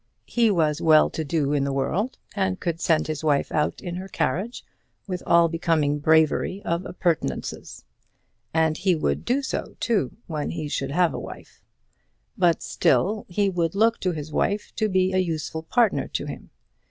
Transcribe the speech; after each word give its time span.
He 0.25 0.49
was 0.49 0.81
well 0.81 1.11
to 1.11 1.23
do 1.23 1.53
in 1.53 1.63
the 1.63 1.71
world, 1.71 2.17
and 2.35 2.59
could 2.59 2.81
send 2.81 3.05
his 3.05 3.23
wife 3.23 3.51
out 3.51 3.81
in 3.81 3.97
her 3.97 4.07
carriage, 4.07 4.65
with 5.05 5.21
all 5.27 5.47
becoming 5.47 5.99
bravery 5.99 6.59
of 6.65 6.87
appurtenances. 6.87 7.85
And 8.51 8.77
he 8.77 8.95
would 8.95 9.23
do 9.25 9.43
so, 9.43 9.75
too, 9.79 10.17
when 10.25 10.49
he 10.49 10.67
should 10.69 10.89
have 10.89 11.13
a 11.13 11.19
wife. 11.19 11.61
But 12.35 12.63
still 12.63 13.27
he 13.29 13.47
would 13.47 13.75
look 13.75 13.99
to 13.99 14.11
his 14.11 14.31
wife 14.31 14.73
to 14.77 14.89
be 14.89 15.13
a 15.13 15.19
useful 15.19 15.61
partner 15.61 16.07
to 16.07 16.25
him. 16.25 16.49